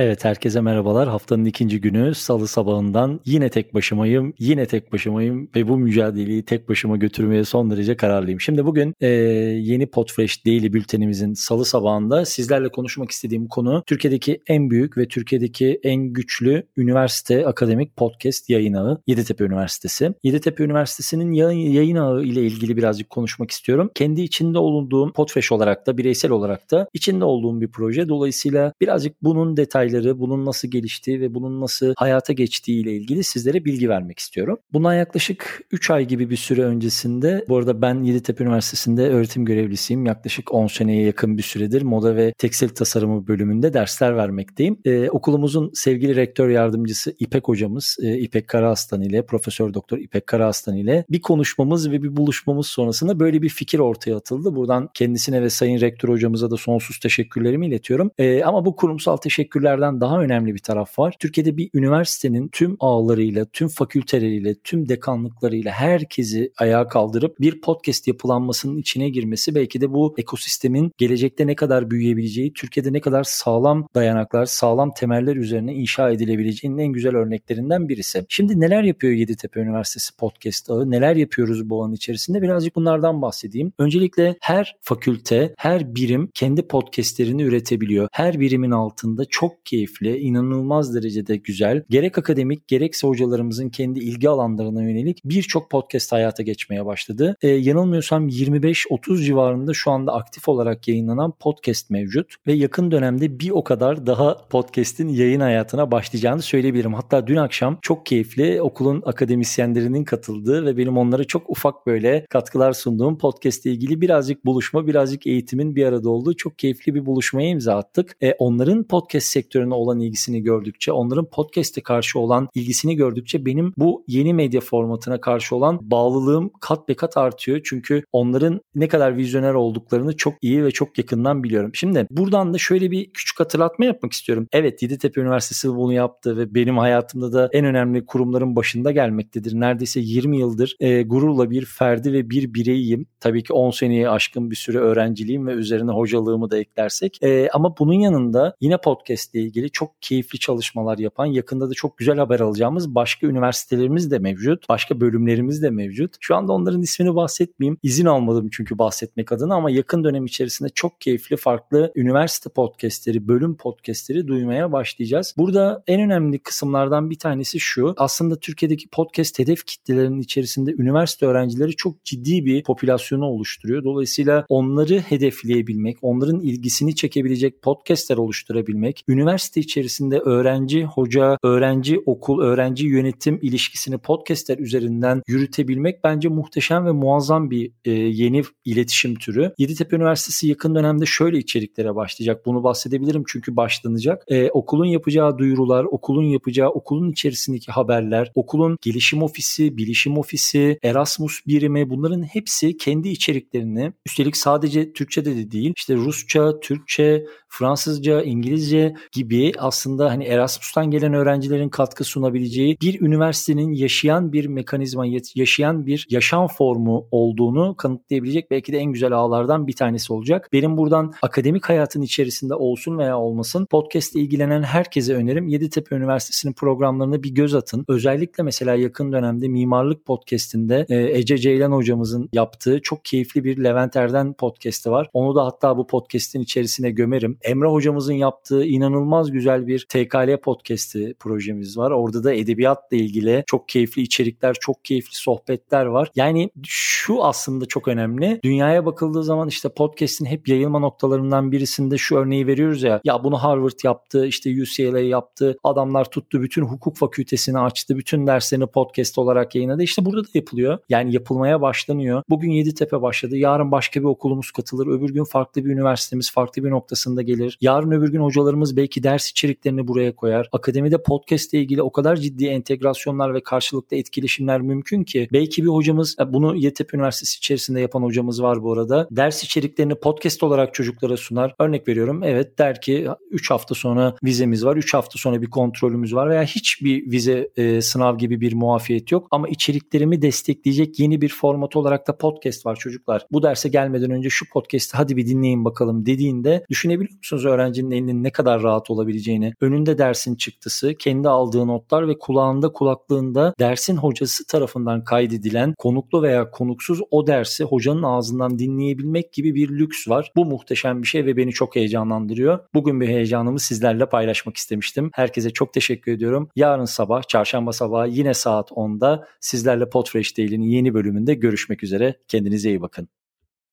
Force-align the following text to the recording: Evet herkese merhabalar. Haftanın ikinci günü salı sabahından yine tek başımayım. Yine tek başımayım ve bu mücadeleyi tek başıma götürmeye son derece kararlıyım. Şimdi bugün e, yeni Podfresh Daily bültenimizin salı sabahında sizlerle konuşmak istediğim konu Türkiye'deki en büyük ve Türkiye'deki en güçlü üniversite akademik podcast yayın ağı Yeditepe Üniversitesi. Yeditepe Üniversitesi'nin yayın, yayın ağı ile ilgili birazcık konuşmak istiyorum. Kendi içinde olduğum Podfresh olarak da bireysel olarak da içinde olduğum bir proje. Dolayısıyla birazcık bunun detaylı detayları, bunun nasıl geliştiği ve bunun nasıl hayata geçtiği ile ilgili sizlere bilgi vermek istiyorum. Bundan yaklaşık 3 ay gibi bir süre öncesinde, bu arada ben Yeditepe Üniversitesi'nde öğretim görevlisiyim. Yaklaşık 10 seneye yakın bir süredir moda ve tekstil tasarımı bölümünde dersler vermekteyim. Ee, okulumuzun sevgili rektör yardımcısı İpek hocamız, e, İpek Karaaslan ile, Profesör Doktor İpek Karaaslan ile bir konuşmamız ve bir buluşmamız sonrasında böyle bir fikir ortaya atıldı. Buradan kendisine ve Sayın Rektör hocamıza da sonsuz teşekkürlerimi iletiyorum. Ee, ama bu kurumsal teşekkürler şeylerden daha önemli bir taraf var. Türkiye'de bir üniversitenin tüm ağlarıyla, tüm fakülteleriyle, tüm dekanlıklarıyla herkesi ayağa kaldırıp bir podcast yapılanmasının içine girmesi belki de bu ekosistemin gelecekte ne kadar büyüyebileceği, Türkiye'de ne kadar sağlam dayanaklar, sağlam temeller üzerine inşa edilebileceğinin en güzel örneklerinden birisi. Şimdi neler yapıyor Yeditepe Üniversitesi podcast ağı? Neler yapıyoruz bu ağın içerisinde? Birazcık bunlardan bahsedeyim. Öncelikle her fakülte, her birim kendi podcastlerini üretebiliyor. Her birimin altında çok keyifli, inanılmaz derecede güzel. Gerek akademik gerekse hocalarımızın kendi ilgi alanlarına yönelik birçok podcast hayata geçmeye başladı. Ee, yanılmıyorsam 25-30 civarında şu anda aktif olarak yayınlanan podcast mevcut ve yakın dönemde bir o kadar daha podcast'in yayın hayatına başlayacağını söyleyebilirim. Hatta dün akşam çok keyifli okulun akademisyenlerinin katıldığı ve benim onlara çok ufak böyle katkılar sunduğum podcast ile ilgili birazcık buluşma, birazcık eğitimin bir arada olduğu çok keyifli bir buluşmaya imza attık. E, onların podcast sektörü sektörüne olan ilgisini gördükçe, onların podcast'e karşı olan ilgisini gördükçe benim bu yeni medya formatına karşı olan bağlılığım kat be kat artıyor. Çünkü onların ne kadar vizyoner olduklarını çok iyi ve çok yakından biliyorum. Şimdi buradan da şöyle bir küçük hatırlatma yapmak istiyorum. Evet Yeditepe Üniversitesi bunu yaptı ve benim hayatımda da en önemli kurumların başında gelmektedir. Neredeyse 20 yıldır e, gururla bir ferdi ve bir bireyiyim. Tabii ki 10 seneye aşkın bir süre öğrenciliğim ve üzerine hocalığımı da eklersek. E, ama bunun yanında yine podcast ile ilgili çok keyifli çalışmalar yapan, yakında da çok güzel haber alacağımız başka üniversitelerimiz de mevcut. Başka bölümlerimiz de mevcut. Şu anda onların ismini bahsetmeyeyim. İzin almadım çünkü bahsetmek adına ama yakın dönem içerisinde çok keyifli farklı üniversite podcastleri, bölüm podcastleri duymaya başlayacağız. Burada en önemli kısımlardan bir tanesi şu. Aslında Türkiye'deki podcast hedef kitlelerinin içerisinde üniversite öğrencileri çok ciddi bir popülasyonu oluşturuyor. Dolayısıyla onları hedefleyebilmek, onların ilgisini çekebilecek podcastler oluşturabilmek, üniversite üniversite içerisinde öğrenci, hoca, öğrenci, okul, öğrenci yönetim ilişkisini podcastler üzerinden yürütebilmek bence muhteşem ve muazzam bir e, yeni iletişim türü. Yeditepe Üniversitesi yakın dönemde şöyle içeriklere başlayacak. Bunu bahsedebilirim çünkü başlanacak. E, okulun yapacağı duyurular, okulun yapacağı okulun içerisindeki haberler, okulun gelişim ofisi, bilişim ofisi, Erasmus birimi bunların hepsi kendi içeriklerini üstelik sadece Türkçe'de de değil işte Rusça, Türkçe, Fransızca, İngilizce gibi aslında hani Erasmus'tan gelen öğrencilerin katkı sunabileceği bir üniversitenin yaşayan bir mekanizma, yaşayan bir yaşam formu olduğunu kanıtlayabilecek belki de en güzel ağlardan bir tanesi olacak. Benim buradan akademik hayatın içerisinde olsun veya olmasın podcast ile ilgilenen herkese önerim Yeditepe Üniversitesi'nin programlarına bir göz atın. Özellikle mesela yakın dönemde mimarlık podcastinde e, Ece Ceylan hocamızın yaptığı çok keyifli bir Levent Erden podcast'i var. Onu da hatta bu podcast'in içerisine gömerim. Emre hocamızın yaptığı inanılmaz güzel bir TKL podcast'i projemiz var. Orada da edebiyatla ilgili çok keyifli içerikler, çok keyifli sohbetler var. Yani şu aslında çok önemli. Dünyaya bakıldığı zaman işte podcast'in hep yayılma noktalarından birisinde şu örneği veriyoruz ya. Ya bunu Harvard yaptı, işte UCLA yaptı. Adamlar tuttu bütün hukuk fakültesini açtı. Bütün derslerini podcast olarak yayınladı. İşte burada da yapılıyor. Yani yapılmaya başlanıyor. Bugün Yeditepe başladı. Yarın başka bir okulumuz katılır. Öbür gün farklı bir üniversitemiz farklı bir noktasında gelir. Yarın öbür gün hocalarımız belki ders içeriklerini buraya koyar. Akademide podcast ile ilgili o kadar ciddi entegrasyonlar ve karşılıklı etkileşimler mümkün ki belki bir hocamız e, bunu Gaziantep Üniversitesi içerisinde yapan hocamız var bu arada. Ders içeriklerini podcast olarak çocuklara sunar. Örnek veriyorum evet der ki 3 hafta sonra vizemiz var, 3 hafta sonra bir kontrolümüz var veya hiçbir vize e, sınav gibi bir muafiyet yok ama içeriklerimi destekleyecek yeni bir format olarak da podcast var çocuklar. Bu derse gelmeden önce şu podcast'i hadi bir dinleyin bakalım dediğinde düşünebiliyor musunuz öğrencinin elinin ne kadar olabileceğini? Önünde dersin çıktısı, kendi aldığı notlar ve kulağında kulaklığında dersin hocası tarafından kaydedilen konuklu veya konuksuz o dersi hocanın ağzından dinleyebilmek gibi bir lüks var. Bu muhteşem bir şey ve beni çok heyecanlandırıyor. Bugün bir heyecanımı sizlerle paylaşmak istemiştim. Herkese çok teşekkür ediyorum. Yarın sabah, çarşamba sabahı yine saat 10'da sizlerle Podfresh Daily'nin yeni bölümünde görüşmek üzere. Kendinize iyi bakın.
Evet 0.00 0.24
herkese 0.24 0.60
merhabalar. 0.60 1.08
Haftanın 1.08 1.44
ikinci 1.44 1.80
günü 1.80 2.14
salı 2.14 2.48
sabahından 2.48 3.20
yine 3.24 3.48
tek 3.48 3.74
başımayım. 3.74 4.34
Yine 4.38 4.66
tek 4.66 4.92
başımayım 4.92 5.50
ve 5.56 5.68
bu 5.68 5.78
mücadeleyi 5.78 6.44
tek 6.44 6.68
başıma 6.68 6.96
götürmeye 6.96 7.44
son 7.44 7.70
derece 7.70 7.96
kararlıyım. 7.96 8.40
Şimdi 8.40 8.66
bugün 8.66 8.94
e, 9.00 9.08
yeni 9.08 9.86
Podfresh 9.86 10.46
Daily 10.46 10.72
bültenimizin 10.72 11.34
salı 11.34 11.64
sabahında 11.64 12.24
sizlerle 12.24 12.68
konuşmak 12.68 13.10
istediğim 13.10 13.48
konu 13.48 13.82
Türkiye'deki 13.86 14.40
en 14.46 14.70
büyük 14.70 14.98
ve 14.98 15.08
Türkiye'deki 15.08 15.80
en 15.82 16.02
güçlü 16.12 16.66
üniversite 16.76 17.46
akademik 17.46 17.96
podcast 17.96 18.50
yayın 18.50 18.74
ağı 18.74 19.02
Yeditepe 19.06 19.44
Üniversitesi. 19.44 20.14
Yeditepe 20.22 20.64
Üniversitesi'nin 20.64 21.32
yayın, 21.32 21.70
yayın 21.70 21.96
ağı 21.96 22.22
ile 22.22 22.42
ilgili 22.42 22.76
birazcık 22.76 23.10
konuşmak 23.10 23.50
istiyorum. 23.50 23.90
Kendi 23.94 24.20
içinde 24.20 24.58
olduğum 24.58 25.12
Podfresh 25.12 25.52
olarak 25.52 25.86
da 25.86 25.98
bireysel 25.98 26.30
olarak 26.30 26.70
da 26.70 26.88
içinde 26.94 27.24
olduğum 27.24 27.60
bir 27.60 27.68
proje. 27.68 28.08
Dolayısıyla 28.08 28.72
birazcık 28.80 29.22
bunun 29.22 29.56
detaylı 29.56 29.87
detayları, 29.88 30.20
bunun 30.20 30.46
nasıl 30.46 30.68
geliştiği 30.68 31.20
ve 31.20 31.34
bunun 31.34 31.60
nasıl 31.60 31.94
hayata 31.96 32.32
geçtiği 32.32 32.82
ile 32.82 32.96
ilgili 32.96 33.24
sizlere 33.24 33.64
bilgi 33.64 33.88
vermek 33.88 34.18
istiyorum. 34.18 34.58
Bundan 34.72 34.94
yaklaşık 34.94 35.62
3 35.70 35.90
ay 35.90 36.06
gibi 36.06 36.30
bir 36.30 36.36
süre 36.36 36.62
öncesinde, 36.62 37.44
bu 37.48 37.56
arada 37.56 37.82
ben 37.82 38.02
Yeditepe 38.02 38.44
Üniversitesi'nde 38.44 39.08
öğretim 39.08 39.44
görevlisiyim. 39.44 40.06
Yaklaşık 40.06 40.54
10 40.54 40.66
seneye 40.66 41.02
yakın 41.02 41.38
bir 41.38 41.42
süredir 41.42 41.82
moda 41.82 42.16
ve 42.16 42.32
tekstil 42.32 42.68
tasarımı 42.68 43.26
bölümünde 43.26 43.74
dersler 43.74 44.16
vermekteyim. 44.16 44.78
Ee, 44.84 45.10
okulumuzun 45.10 45.70
sevgili 45.74 46.16
rektör 46.16 46.48
yardımcısı 46.48 47.14
İpek 47.18 47.48
hocamız, 47.48 47.96
e, 48.02 48.18
İpek 48.18 48.48
Karaaslan 48.48 49.02
ile, 49.02 49.26
Profesör 49.26 49.74
Doktor 49.74 49.98
İpek 49.98 50.26
Karaaslan 50.26 50.76
ile 50.76 51.04
bir 51.10 51.20
konuşmamız 51.20 51.90
ve 51.90 52.02
bir 52.02 52.16
buluşmamız 52.16 52.66
sonrasında 52.66 53.20
böyle 53.20 53.42
bir 53.42 53.48
fikir 53.48 53.78
ortaya 53.78 54.16
atıldı. 54.16 54.54
Buradan 54.54 54.88
kendisine 54.94 55.42
ve 55.42 55.50
Sayın 55.50 55.80
Rektör 55.80 56.08
hocamıza 56.08 56.50
da 56.50 56.56
sonsuz 56.56 56.98
teşekkürlerimi 56.98 57.66
iletiyorum. 57.66 58.10
Ee, 58.18 58.42
ama 58.42 58.64
bu 58.64 58.76
kurumsal 58.76 59.16
teşekkürler 59.16 59.77
şeylerden 59.78 60.00
daha 60.00 60.20
önemli 60.20 60.54
bir 60.54 60.58
taraf 60.58 60.98
var. 60.98 61.14
Türkiye'de 61.18 61.56
bir 61.56 61.70
üniversitenin 61.74 62.48
tüm 62.48 62.76
ağlarıyla, 62.80 63.44
tüm 63.44 63.68
fakülteleriyle, 63.68 64.54
tüm 64.64 64.88
dekanlıklarıyla 64.88 65.72
herkesi 65.72 66.52
ayağa 66.58 66.88
kaldırıp 66.88 67.40
bir 67.40 67.60
podcast 67.60 68.08
yapılanmasının 68.08 68.78
içine 68.78 69.08
girmesi 69.08 69.54
belki 69.54 69.80
de 69.80 69.92
bu 69.92 70.14
ekosistemin 70.18 70.92
gelecekte 70.98 71.46
ne 71.46 71.54
kadar 71.54 71.90
büyüyebileceği, 71.90 72.52
Türkiye'de 72.52 72.92
ne 72.92 73.00
kadar 73.00 73.24
sağlam 73.24 73.86
dayanaklar, 73.94 74.46
sağlam 74.46 74.90
temeller 74.94 75.36
üzerine 75.36 75.74
inşa 75.74 76.10
edilebileceğinin 76.10 76.78
en 76.78 76.92
güzel 76.92 77.16
örneklerinden 77.16 77.88
birisi. 77.88 78.24
Şimdi 78.28 78.60
neler 78.60 78.82
yapıyor 78.82 79.12
Yeditepe 79.12 79.60
Üniversitesi 79.60 80.16
podcast 80.16 80.70
ağı? 80.70 80.90
Neler 80.90 81.16
yapıyoruz 81.16 81.70
bu 81.70 81.82
ağın 81.82 81.92
içerisinde? 81.92 82.42
Birazcık 82.42 82.76
bunlardan 82.76 83.22
bahsedeyim. 83.22 83.72
Öncelikle 83.78 84.36
her 84.40 84.76
fakülte, 84.82 85.54
her 85.58 85.94
birim 85.94 86.30
kendi 86.34 86.62
podcastlerini 86.62 87.42
üretebiliyor. 87.42 88.08
Her 88.12 88.40
birimin 88.40 88.70
altında 88.70 89.24
çok 89.24 89.67
keyifli, 89.68 90.18
inanılmaz 90.18 90.94
derecede 90.94 91.36
güzel. 91.36 91.82
Gerek 91.90 92.18
akademik 92.18 92.68
gerekse 92.68 93.06
hocalarımızın 93.06 93.68
kendi 93.68 93.98
ilgi 93.98 94.28
alanlarına 94.28 94.82
yönelik 94.82 95.20
birçok 95.24 95.70
podcast 95.70 96.12
hayata 96.12 96.42
geçmeye 96.42 96.86
başladı. 96.86 97.36
Ee, 97.42 97.48
yanılmıyorsam 97.48 98.28
25-30 98.28 99.24
civarında 99.24 99.74
şu 99.74 99.90
anda 99.90 100.14
aktif 100.14 100.48
olarak 100.48 100.88
yayınlanan 100.88 101.32
podcast 101.40 101.90
mevcut 101.90 102.34
ve 102.46 102.52
yakın 102.52 102.90
dönemde 102.90 103.40
bir 103.40 103.50
o 103.50 103.64
kadar 103.64 104.06
daha 104.06 104.48
podcast'in 104.50 105.08
yayın 105.08 105.40
hayatına 105.40 105.90
başlayacağını 105.90 106.42
söyleyebilirim. 106.42 106.94
Hatta 106.94 107.26
dün 107.26 107.36
akşam 107.36 107.78
çok 107.82 108.06
keyifli 108.06 108.62
okulun 108.62 109.02
akademisyenlerinin 109.06 110.04
katıldığı 110.04 110.66
ve 110.66 110.76
benim 110.76 110.98
onlara 110.98 111.24
çok 111.24 111.50
ufak 111.50 111.86
böyle 111.86 112.26
katkılar 112.30 112.72
sunduğum 112.72 113.18
podcast 113.18 113.66
ile 113.66 113.72
ilgili 113.72 114.00
birazcık 114.00 114.46
buluşma, 114.46 114.86
birazcık 114.86 115.26
eğitimin 115.26 115.76
bir 115.76 115.86
arada 115.86 116.10
olduğu 116.10 116.36
çok 116.36 116.58
keyifli 116.58 116.94
bir 116.94 117.06
buluşmaya 117.06 117.48
imza 117.48 117.76
attık. 117.76 118.16
E, 118.22 118.32
onların 118.32 118.84
podcast 118.84 119.26
sektörü 119.26 119.57
sektörüne 119.58 119.74
olan 119.74 120.00
ilgisini 120.00 120.42
gördükçe, 120.42 120.92
onların 120.92 121.26
podcast'e 121.30 121.80
karşı 121.80 122.18
olan 122.18 122.48
ilgisini 122.54 122.96
gördükçe 122.96 123.46
benim 123.46 123.72
bu 123.76 124.04
yeni 124.06 124.34
medya 124.34 124.60
formatına 124.60 125.20
karşı 125.20 125.56
olan 125.56 125.78
bağlılığım 125.90 126.50
kat 126.60 126.88
be 126.88 126.94
kat 126.94 127.16
artıyor. 127.16 127.60
Çünkü 127.64 128.02
onların 128.12 128.60
ne 128.74 128.88
kadar 128.88 129.16
vizyoner 129.16 129.54
olduklarını 129.54 130.16
çok 130.16 130.34
iyi 130.42 130.64
ve 130.64 130.70
çok 130.70 130.98
yakından 130.98 131.42
biliyorum. 131.42 131.70
Şimdi 131.74 132.06
buradan 132.10 132.54
da 132.54 132.58
şöyle 132.58 132.90
bir 132.90 133.10
küçük 133.12 133.40
hatırlatma 133.40 133.84
yapmak 133.84 134.12
istiyorum. 134.12 134.46
Evet 134.52 134.82
Yeditepe 134.82 135.20
Üniversitesi 135.20 135.68
bunu 135.68 135.92
yaptı 135.92 136.36
ve 136.36 136.54
benim 136.54 136.78
hayatımda 136.78 137.32
da 137.32 137.50
en 137.52 137.64
önemli 137.64 138.06
kurumların 138.06 138.56
başında 138.56 138.90
gelmektedir. 138.90 139.60
Neredeyse 139.60 140.00
20 140.00 140.38
yıldır 140.38 140.76
e, 140.80 141.02
gururla 141.02 141.50
bir 141.50 141.64
ferdi 141.64 142.12
ve 142.12 142.30
bir 142.30 142.54
bireyiyim. 142.54 143.06
Tabii 143.20 143.42
ki 143.42 143.52
10 143.52 143.70
seneye 143.70 144.08
aşkın 144.08 144.50
bir 144.50 144.56
süre 144.56 144.78
öğrenciliğim 144.78 145.46
ve 145.46 145.52
üzerine 145.52 145.90
hocalığımı 145.90 146.50
da 146.50 146.58
eklersek. 146.58 147.18
E, 147.22 147.48
ama 147.52 147.74
bunun 147.78 147.92
yanında 147.92 148.54
yine 148.60 148.76
podcast 148.76 149.34
ile 149.38 149.46
ilgili 149.46 149.70
çok 149.70 150.02
keyifli 150.02 150.38
çalışmalar 150.38 150.98
yapan, 150.98 151.26
yakında 151.26 151.70
da 151.70 151.74
çok 151.74 151.98
güzel 151.98 152.18
haber 152.18 152.40
alacağımız 152.40 152.94
başka 152.94 153.26
üniversitelerimiz 153.26 154.10
de 154.10 154.18
mevcut. 154.18 154.68
Başka 154.68 155.00
bölümlerimiz 155.00 155.62
de 155.62 155.70
mevcut. 155.70 156.16
Şu 156.20 156.36
anda 156.36 156.52
onların 156.52 156.82
ismini 156.82 157.14
bahsetmeyeyim. 157.14 157.78
İzin 157.82 158.06
almadım 158.06 158.48
çünkü 158.52 158.78
bahsetmek 158.78 159.32
adına 159.32 159.54
ama 159.54 159.70
yakın 159.70 160.04
dönem 160.04 160.26
içerisinde 160.26 160.68
çok 160.68 161.00
keyifli 161.00 161.36
farklı 161.36 161.92
üniversite 161.96 162.50
podcastleri, 162.50 163.28
bölüm 163.28 163.56
podcastleri 163.56 164.28
duymaya 164.28 164.72
başlayacağız. 164.72 165.34
Burada 165.38 165.82
en 165.86 166.00
önemli 166.00 166.38
kısımlardan 166.38 167.10
bir 167.10 167.18
tanesi 167.18 167.60
şu. 167.60 167.94
Aslında 167.96 168.40
Türkiye'deki 168.40 168.88
podcast 168.88 169.38
hedef 169.38 169.66
kitlelerinin 169.66 170.20
içerisinde 170.20 170.72
üniversite 170.72 171.26
öğrencileri 171.26 171.76
çok 171.76 172.04
ciddi 172.04 172.44
bir 172.44 172.62
popülasyonu 172.62 173.24
oluşturuyor. 173.24 173.84
Dolayısıyla 173.84 174.46
onları 174.48 174.98
hedefleyebilmek, 174.98 175.96
onların 176.02 176.40
ilgisini 176.40 176.94
çekebilecek 176.94 177.62
podcastler 177.62 178.16
oluşturabilmek, 178.16 179.04
üniversite 179.08 179.27
üniversite 179.28 179.60
içerisinde 179.60 180.18
öğrenci, 180.18 180.84
hoca, 180.84 181.38
öğrenci, 181.42 182.00
okul, 182.06 182.40
öğrenci 182.42 182.86
yönetim 182.86 183.38
ilişkisini 183.42 183.98
podcastler 183.98 184.58
üzerinden 184.58 185.22
yürütebilmek 185.28 186.04
bence 186.04 186.28
muhteşem 186.28 186.86
ve 186.86 186.92
muazzam 186.92 187.50
bir 187.50 187.72
e, 187.84 187.90
yeni 187.90 188.42
iletişim 188.64 189.14
türü. 189.14 189.52
Yeditepe 189.58 189.96
Üniversitesi 189.96 190.48
yakın 190.48 190.74
dönemde 190.74 191.06
şöyle 191.06 191.38
içeriklere 191.38 191.94
başlayacak. 191.94 192.46
Bunu 192.46 192.64
bahsedebilirim 192.64 193.22
çünkü 193.28 193.56
başlanacak. 193.56 194.24
E, 194.28 194.50
okulun 194.50 194.84
yapacağı 194.84 195.38
duyurular, 195.38 195.84
okulun 195.84 196.24
yapacağı 196.24 196.68
okulun 196.68 197.10
içerisindeki 197.10 197.72
haberler, 197.72 198.32
okulun 198.34 198.78
gelişim 198.82 199.22
ofisi, 199.22 199.76
bilişim 199.76 200.18
ofisi, 200.18 200.78
Erasmus 200.82 201.40
birimi 201.46 201.90
bunların 201.90 202.22
hepsi 202.22 202.76
kendi 202.76 203.08
içeriklerini 203.08 203.92
üstelik 204.06 204.36
sadece 204.36 204.92
Türkçe'de 204.92 205.36
de 205.36 205.50
değil 205.50 205.72
işte 205.76 205.94
Rusça, 205.94 206.60
Türkçe, 206.60 207.24
Fransızca, 207.48 208.22
İngilizce 208.22 208.94
gibi 209.18 209.52
aslında 209.58 210.10
hani 210.10 210.24
Erasmus'tan 210.24 210.90
gelen 210.90 211.14
öğrencilerin 211.14 211.68
katkı 211.68 212.04
sunabileceği 212.04 212.78
bir 212.82 213.00
üniversitenin 213.00 213.72
yaşayan 213.72 214.32
bir 214.32 214.46
mekanizma, 214.46 215.06
yaşayan 215.34 215.86
bir 215.86 216.06
yaşam 216.10 216.46
formu 216.46 217.06
olduğunu 217.10 217.76
kanıtlayabilecek 217.76 218.50
belki 218.50 218.72
de 218.72 218.78
en 218.78 218.92
güzel 218.92 219.12
ağlardan 219.12 219.66
bir 219.66 219.76
tanesi 219.76 220.12
olacak. 220.12 220.48
Benim 220.52 220.76
buradan 220.76 221.12
akademik 221.22 221.68
hayatın 221.68 222.02
içerisinde 222.02 222.54
olsun 222.54 222.98
veya 222.98 223.18
olmasın 223.18 223.66
podcast 223.70 224.14
ile 224.14 224.22
ilgilenen 224.22 224.62
herkese 224.62 225.14
önerim 225.14 225.48
Yeditepe 225.48 225.96
Üniversitesi'nin 225.96 226.52
programlarına 226.52 227.22
bir 227.22 227.34
göz 227.34 227.54
atın. 227.54 227.84
Özellikle 227.88 228.42
mesela 228.42 228.74
yakın 228.74 229.12
dönemde 229.12 229.48
mimarlık 229.48 230.06
podcastinde 230.06 230.86
e, 230.88 231.18
Ece 231.18 231.38
Ceylan 231.38 231.72
hocamızın 231.72 232.28
yaptığı 232.32 232.80
çok 232.82 233.04
keyifli 233.04 233.44
bir 233.44 233.64
Levent 233.64 233.96
Erden 233.96 234.32
podcast'i 234.32 234.90
var. 234.90 235.10
Onu 235.12 235.34
da 235.34 235.46
hatta 235.46 235.76
bu 235.76 235.86
podcast'in 235.86 236.40
içerisine 236.40 236.90
gömerim. 236.90 237.38
Emre 237.42 237.68
hocamızın 237.68 238.12
yaptığı 238.12 238.64
inanılmaz 238.64 239.07
güzel 239.32 239.66
bir 239.66 239.86
TKL 239.88 240.40
podcast'i 240.40 241.14
projemiz 241.18 241.78
var. 241.78 241.90
Orada 241.90 242.24
da 242.24 242.34
edebiyatla 242.34 242.96
ilgili 242.96 243.44
çok 243.46 243.68
keyifli 243.68 244.02
içerikler, 244.02 244.56
çok 244.60 244.84
keyifli 244.84 245.14
sohbetler 245.14 245.86
var. 245.86 246.10
Yani 246.16 246.50
şu 246.66 247.24
aslında 247.24 247.66
çok 247.66 247.88
önemli. 247.88 248.40
Dünyaya 248.44 248.86
bakıldığı 248.86 249.24
zaman 249.24 249.48
işte 249.48 249.68
podcast'in 249.68 250.24
hep 250.24 250.48
yayılma 250.48 250.78
noktalarından 250.78 251.52
birisinde 251.52 251.98
şu 251.98 252.16
örneği 252.16 252.46
veriyoruz 252.46 252.82
ya. 252.82 253.00
Ya 253.04 253.24
bunu 253.24 253.36
Harvard 253.36 253.84
yaptı, 253.84 254.26
işte 254.26 254.62
UCLA 254.62 255.00
yaptı. 255.00 255.56
Adamlar 255.64 256.10
tuttu 256.10 256.42
bütün 256.42 256.62
hukuk 256.62 256.96
fakültesini 256.96 257.58
açtı. 257.58 257.96
Bütün 257.96 258.26
derslerini 258.26 258.66
podcast 258.66 259.18
olarak 259.18 259.54
yayınladı. 259.54 259.82
İşte 259.82 260.04
burada 260.04 260.24
da 260.24 260.28
yapılıyor. 260.34 260.78
Yani 260.88 261.14
yapılmaya 261.14 261.60
başlanıyor. 261.60 262.22
Bugün 262.28 262.50
Yeditepe 262.50 263.02
başladı. 263.02 263.36
Yarın 263.36 263.72
başka 263.72 264.00
bir 264.00 264.06
okulumuz 264.06 264.50
katılır. 264.50 264.86
Öbür 264.86 265.10
gün 265.10 265.24
farklı 265.24 265.64
bir 265.64 265.70
üniversitemiz 265.70 266.32
farklı 266.32 266.64
bir 266.64 266.70
noktasında 266.70 267.22
gelir. 267.22 267.58
Yarın 267.60 267.90
öbür 267.90 268.12
gün 268.12 268.20
hocalarımız 268.20 268.76
belki 268.76 268.97
ders 269.02 269.30
içeriklerini 269.30 269.88
buraya 269.88 270.16
koyar. 270.16 270.48
Akademide 270.52 271.02
podcast 271.02 271.54
ile 271.54 271.60
ilgili 271.60 271.82
o 271.82 271.92
kadar 271.92 272.16
ciddi 272.16 272.46
entegrasyonlar 272.46 273.34
ve 273.34 273.42
karşılıklı 273.42 273.96
etkileşimler 273.96 274.60
mümkün 274.60 275.04
ki 275.04 275.28
belki 275.32 275.62
bir 275.62 275.68
hocamız 275.68 276.16
e, 276.20 276.32
bunu 276.32 276.54
Gaziantep 276.78 276.94
Üniversitesi 276.94 277.38
içerisinde 277.38 277.80
yapan 277.80 278.02
hocamız 278.02 278.42
var 278.42 278.62
bu 278.62 278.72
arada. 278.72 279.08
Ders 279.10 279.44
içeriklerini 279.44 279.94
podcast 279.94 280.42
olarak 280.42 280.74
çocuklara 280.74 281.16
sunar. 281.16 281.54
Örnek 281.58 281.88
veriyorum 281.88 282.22
evet 282.22 282.58
der 282.58 282.80
ki 282.80 283.08
3 283.30 283.50
hafta 283.50 283.74
sonra 283.74 284.16
vizemiz 284.24 284.64
var, 284.64 284.76
3 284.76 284.94
hafta 284.94 285.18
sonra 285.18 285.42
bir 285.42 285.50
kontrolümüz 285.50 286.14
var 286.14 286.30
veya 286.30 286.42
hiçbir 286.42 287.10
vize 287.10 287.50
e, 287.56 287.80
sınav 287.80 288.18
gibi 288.18 288.40
bir 288.40 288.52
muafiyet 288.52 289.12
yok 289.12 289.28
ama 289.30 289.48
içeriklerimi 289.48 290.22
destekleyecek 290.22 290.98
yeni 291.00 291.20
bir 291.20 291.28
format 291.28 291.76
olarak 291.76 292.08
da 292.08 292.16
podcast 292.16 292.66
var 292.66 292.76
çocuklar. 292.76 293.26
Bu 293.32 293.42
derse 293.42 293.68
gelmeden 293.68 294.10
önce 294.10 294.30
şu 294.30 294.48
podcast'i 294.48 294.96
hadi 294.96 295.16
bir 295.16 295.26
dinleyin 295.26 295.64
bakalım 295.64 296.06
dediğinde 296.06 296.64
düşünebiliyor 296.70 297.16
musunuz 297.16 297.44
öğrencinin 297.44 297.90
elinin 297.90 298.24
ne 298.24 298.30
kadar 298.30 298.62
olabileceğini? 298.90 299.52
Önünde 299.60 299.98
dersin 299.98 300.34
çıktısı, 300.34 300.94
kendi 300.94 301.28
aldığı 301.28 301.66
notlar 301.66 302.08
ve 302.08 302.18
kulağında 302.18 302.72
kulaklığında 302.72 303.54
dersin 303.60 303.96
hocası 303.96 304.46
tarafından 304.46 305.04
kaydedilen 305.04 305.74
konuklu 305.78 306.22
veya 306.22 306.50
konuksuz 306.50 307.00
o 307.10 307.26
dersi 307.26 307.64
hocanın 307.64 308.02
ağzından 308.02 308.58
dinleyebilmek 308.58 309.32
gibi 309.32 309.54
bir 309.54 309.68
lüks 309.68 310.08
var. 310.08 310.32
Bu 310.36 310.44
muhteşem 310.44 311.02
bir 311.02 311.06
şey 311.06 311.26
ve 311.26 311.36
beni 311.36 311.52
çok 311.52 311.76
heyecanlandırıyor. 311.76 312.58
Bugün 312.74 313.00
bir 313.00 313.08
heyecanımı 313.08 313.60
sizlerle 313.60 314.08
paylaşmak 314.08 314.56
istemiştim. 314.56 315.10
Herkese 315.14 315.50
çok 315.50 315.72
teşekkür 315.72 316.12
ediyorum. 316.12 316.48
Yarın 316.56 316.84
sabah, 316.84 317.22
çarşamba 317.22 317.72
sabahı 317.72 318.08
yine 318.08 318.34
saat 318.34 318.70
10'da 318.70 319.26
sizlerle 319.40 319.88
Podfresh 319.88 320.38
Daily'nin 320.38 320.68
yeni 320.68 320.94
bölümünde 320.94 321.34
görüşmek 321.34 321.84
üzere. 321.84 322.14
Kendinize 322.28 322.68
iyi 322.68 322.80
bakın. 322.80 323.17